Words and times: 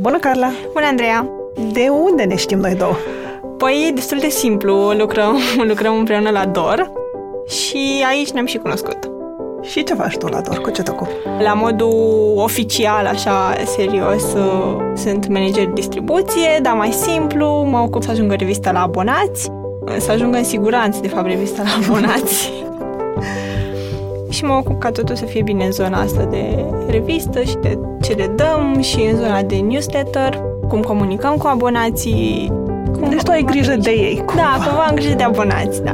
Bună, 0.00 0.18
Carla! 0.18 0.50
Bună, 0.72 0.86
Andreea! 0.86 1.30
De 1.72 1.88
unde 2.08 2.22
ne 2.22 2.36
știm 2.36 2.58
noi 2.58 2.74
două? 2.74 2.96
Păi, 3.58 3.92
destul 3.94 4.18
de 4.18 4.28
simplu, 4.28 4.90
lucrăm, 4.90 5.38
lucrăm 5.68 5.96
împreună 5.96 6.30
la 6.30 6.46
DOR 6.46 6.92
și 7.46 8.04
aici 8.08 8.30
ne-am 8.30 8.46
și 8.46 8.56
cunoscut. 8.56 9.10
Și 9.62 9.82
ce 9.82 9.94
faci 9.94 10.16
tu 10.16 10.26
la 10.26 10.40
DOR? 10.40 10.60
Cu 10.60 10.70
ce 10.70 10.82
te 10.82 10.90
ocupi? 10.90 11.10
La 11.42 11.52
modul 11.52 12.32
oficial, 12.36 13.06
așa, 13.06 13.54
serios, 13.64 14.24
sunt 14.94 15.28
manager 15.28 15.64
de 15.64 15.72
distribuție, 15.74 16.58
dar 16.62 16.74
mai 16.74 16.92
simplu, 16.92 17.46
mă 17.46 17.78
ocup 17.78 18.02
să 18.02 18.10
ajungă 18.10 18.34
revista 18.34 18.72
la 18.72 18.82
abonați, 18.82 19.50
să 19.98 20.10
ajungă 20.10 20.36
în 20.36 20.44
siguranță, 20.44 21.00
de 21.00 21.08
fapt, 21.08 21.26
revista 21.26 21.62
la 21.62 21.84
abonați. 21.84 22.52
și 24.42 24.48
mă 24.48 24.56
ocup 24.56 24.80
ca 24.80 24.90
totul 24.90 25.14
să 25.14 25.24
fie 25.24 25.42
bine 25.42 25.64
în 25.64 25.72
zona 25.72 26.00
asta 26.00 26.24
de 26.24 26.64
revistă 26.88 27.42
și 27.42 27.56
de 27.60 27.78
ce 28.00 28.12
le 28.12 28.26
dăm 28.36 28.80
și 28.80 29.00
în 29.10 29.16
zona 29.16 29.42
de 29.42 29.56
newsletter, 29.56 30.42
cum 30.68 30.80
comunicăm 30.80 31.36
cu 31.36 31.46
abonații. 31.46 32.52
Cum 32.92 33.08
deci 33.10 33.22
tu 33.22 33.30
ai 33.30 33.42
grijă 33.42 33.76
de 33.76 33.90
ei. 33.90 34.22
Cumva. 34.26 34.42
Da, 34.42 34.64
cumva 34.64 34.82
am 34.82 34.94
grijă 34.94 35.14
de 35.14 35.22
abonați, 35.22 35.82
da. 35.82 35.92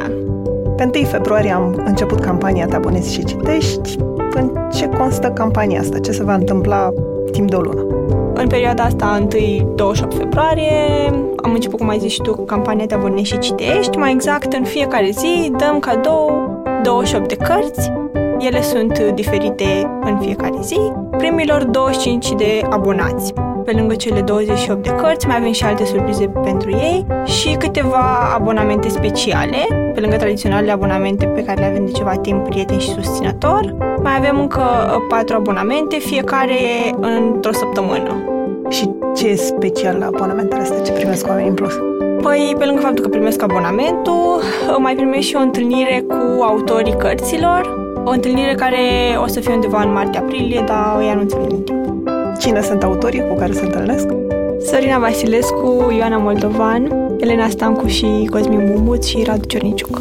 Pe 0.77 0.91
1 0.95 1.05
februarie 1.05 1.51
am 1.51 1.83
început 1.87 2.21
campania 2.21 2.67
Te 2.67 2.77
abonezi 2.77 3.13
și 3.13 3.25
citești. 3.25 3.97
În 4.35 4.51
ce 4.73 4.89
constă 4.89 5.29
campania 5.29 5.81
asta? 5.81 5.99
Ce 5.99 6.11
se 6.11 6.25
va 6.25 6.35
întâmpla 6.35 6.91
timp 7.33 7.51
de 7.51 7.57
o 7.57 7.61
lună? 7.61 7.87
În 8.35 8.47
perioada 8.47 8.83
asta, 8.83 9.27
1-28 9.27 9.29
februarie, 10.17 11.11
am 11.43 11.53
început, 11.53 11.79
cum 11.79 11.89
ai 11.89 11.99
zis 11.99 12.13
și 12.13 12.21
tu, 12.21 12.35
cu 12.35 12.45
campania 12.45 12.87
Te 12.87 12.95
abonezi 12.95 13.29
și 13.29 13.39
citești. 13.39 13.97
Mai 13.97 14.13
exact, 14.13 14.53
în 14.53 14.65
fiecare 14.65 15.11
zi 15.11 15.53
dăm 15.59 15.79
cadou 15.79 16.57
28 16.83 17.29
de 17.29 17.37
cărți 17.37 17.93
ele 18.41 18.63
sunt 18.63 18.99
diferite 18.99 19.99
în 20.01 20.19
fiecare 20.21 20.57
zi. 20.61 20.79
Primilor 21.19 21.65
25 21.65 22.33
de 22.33 22.61
abonați. 22.71 23.33
Pe 23.65 23.73
lângă 23.73 23.95
cele 23.95 24.21
28 24.21 24.83
de 24.83 24.91
cărți, 24.91 25.27
mai 25.27 25.37
avem 25.37 25.53
și 25.53 25.65
alte 25.65 25.85
surprize 25.85 26.27
pentru 26.43 26.71
ei 26.71 27.07
și 27.25 27.57
câteva 27.59 28.33
abonamente 28.35 28.89
speciale, 28.89 29.57
pe 29.95 30.01
lângă 30.01 30.17
tradiționalele 30.17 30.73
abonamente 30.73 31.27
pe 31.27 31.45
care 31.45 31.61
le 31.61 31.67
avem 31.67 31.85
de 31.85 31.91
ceva 31.91 32.17
timp, 32.17 32.49
prieteni 32.49 32.81
și 32.81 32.89
susținător. 32.89 33.75
Mai 34.03 34.17
avem 34.17 34.41
încă 34.41 34.63
patru 35.09 35.37
abonamente, 35.37 35.97
fiecare 35.97 36.55
într-o 37.01 37.53
săptămână. 37.53 38.17
Și 38.69 38.91
ce 39.17 39.29
e 39.29 39.35
special 39.35 39.97
la 39.99 40.07
abonamentele 40.07 40.61
astea? 40.61 40.81
Ce 40.81 40.93
primesc 40.93 41.27
oamenii 41.29 41.49
în 41.49 41.55
plus? 41.55 41.79
Păi, 42.23 42.55
pe 42.59 42.65
lângă 42.65 42.81
faptul 42.81 43.03
că 43.03 43.09
primesc 43.09 43.43
abonamentul, 43.43 44.41
mai 44.79 44.95
primesc 44.95 45.27
și 45.27 45.37
o 45.37 45.41
întâlnire 45.41 46.05
cu 46.09 46.43
autorii 46.43 46.97
cărților, 46.97 47.78
o 48.09 48.11
întâlnire 48.11 48.55
care 48.55 48.79
o 49.23 49.27
să 49.27 49.41
fie 49.41 49.55
undeva 49.55 49.83
în 49.83 49.93
martie-aprilie, 49.93 50.65
dar 50.67 50.97
o 50.97 51.09
anunțăm 51.11 51.45
din 51.49 51.63
timp. 51.63 52.09
Cine 52.39 52.61
sunt 52.61 52.83
autorii 52.83 53.27
cu 53.29 53.35
care 53.35 53.53
se 53.53 53.65
întâlnesc? 53.65 54.07
Sorina 54.61 54.99
Vasilescu, 54.99 55.91
Ioana 55.97 56.17
Moldovan, 56.17 57.09
Elena 57.21 57.49
Stancu 57.49 57.87
și 57.87 58.29
Cosmin 58.31 58.71
Bumbuț 58.73 59.07
și 59.07 59.23
Radu 59.27 59.45
Ciorniciuc. 59.45 60.01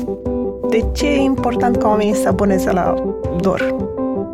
De 0.69 0.85
ce 0.95 1.05
e 1.05 1.21
important 1.21 1.75
ca 1.77 1.87
oamenii 1.87 2.15
să 2.15 2.27
aboneze 2.27 2.71
la 2.71 2.93
DOR? 3.41 3.75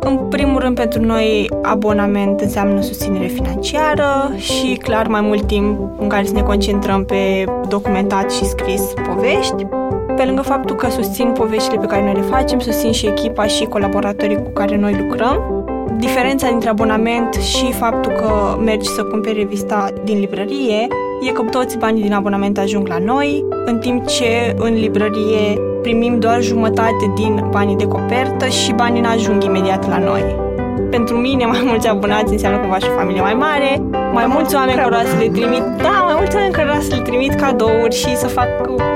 În 0.04 0.16
primul 0.16 0.60
rând, 0.60 0.76
pentru 0.76 1.02
noi, 1.02 1.50
abonament 1.62 2.40
înseamnă 2.40 2.80
susținere 2.80 3.26
financiară 3.26 4.32
și, 4.36 4.78
clar, 4.82 5.06
mai 5.06 5.20
mult 5.20 5.46
timp 5.46 5.78
în 5.98 6.08
care 6.08 6.24
să 6.24 6.32
ne 6.32 6.40
concentrăm 6.40 7.04
pe 7.04 7.44
documentat 7.68 8.32
și 8.32 8.44
scris 8.44 8.82
povești. 9.06 9.66
Pe 10.16 10.24
lângă 10.24 10.42
faptul 10.42 10.76
că 10.76 10.88
susțin 10.90 11.32
poveștile 11.32 11.80
pe 11.80 11.86
care 11.86 12.02
noi 12.04 12.14
le 12.14 12.20
facem, 12.20 12.58
susțin 12.58 12.92
și 12.92 13.06
echipa 13.06 13.46
și 13.46 13.64
colaboratorii 13.64 14.42
cu 14.42 14.50
care 14.50 14.76
noi 14.76 15.04
lucrăm. 15.06 15.64
Diferența 15.98 16.48
dintre 16.48 16.68
abonament 16.68 17.34
și 17.34 17.72
faptul 17.72 18.12
că 18.12 18.58
mergi 18.64 18.88
să 18.88 19.02
cumperi 19.02 19.38
revista 19.38 19.88
din 20.04 20.18
librărie 20.18 20.86
e 21.28 21.32
că 21.32 21.42
toți 21.42 21.78
banii 21.78 22.02
din 22.02 22.12
abonament 22.12 22.58
ajung 22.58 22.88
la 22.88 22.98
noi, 22.98 23.44
în 23.64 23.78
timp 23.78 24.06
ce 24.06 24.54
în 24.58 24.74
librărie 24.74 25.58
primim 25.84 26.18
doar 26.18 26.40
jumătate 26.42 27.12
din 27.14 27.46
banii 27.50 27.76
de 27.76 27.86
copertă 27.86 28.46
și 28.46 28.72
banii 28.72 29.00
nu 29.00 29.08
ajung 29.08 29.44
imediat 29.44 29.88
la 29.88 29.98
noi 29.98 30.42
pentru 30.96 31.16
mine 31.16 31.44
mai 31.44 31.62
mulți 31.70 31.88
abonați 31.88 32.32
înseamnă 32.32 32.58
cumva 32.58 32.78
și 32.78 32.88
o 32.92 32.98
familie 32.98 33.22
mai 33.30 33.36
mare, 33.46 33.70
mai 34.18 34.26
mulți 34.34 34.54
oameni 34.54 34.78
care 34.78 35.06
să 35.12 35.16
le 35.22 35.28
trimit, 35.36 35.64
da, 35.86 35.94
mai 36.08 36.14
mulți 36.20 36.34
oameni 36.36 36.54
care 36.58 36.70
să 36.80 36.94
le 36.94 37.02
trimit 37.08 37.32
cadouri 37.42 37.94
și 38.02 38.10
să 38.16 38.26
fac 38.38 38.48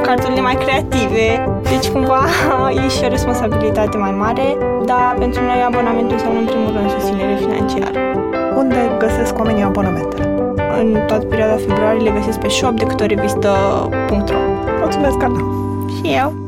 carturile 0.03 0.41
mai 0.41 0.57
creative. 0.65 1.27
Deci 1.73 1.89
cumva 1.95 2.23
e 2.85 2.89
și 2.95 3.01
o 3.05 3.09
responsabilitate 3.09 3.97
mai 3.97 4.15
mare, 4.25 4.47
dar 4.91 5.17
pentru 5.19 5.41
noi 5.43 5.61
abonamentul 5.71 6.13
înseamnă 6.13 6.39
în 6.39 6.49
primul 6.53 6.71
rând 6.77 6.91
susținere 6.91 7.35
financiară. 7.45 7.99
Unde 8.61 8.79
găsesc 8.99 9.39
oamenii 9.39 9.63
abonamentele? 9.63 10.25
În 10.81 10.89
toată 11.07 11.25
perioada 11.25 11.57
februarie 11.67 12.03
le 12.09 12.17
găsesc 12.19 12.39
pe 12.39 12.49
shop 12.49 12.75
decât 12.83 13.01
o 13.01 13.07
revistă.ro 13.07 14.41
Mulțumesc, 14.83 15.23
Ana! 15.23 15.41
Și 15.97 16.07
eu! 16.23 16.48